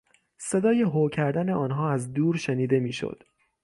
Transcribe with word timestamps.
صدای 0.37 0.81
هو 0.81 1.09
کردن 1.09 1.49
آنها 1.49 1.89
از 1.91 2.13
دور 2.13 2.35
شنیده 2.37 2.79
میشد. 2.79 3.23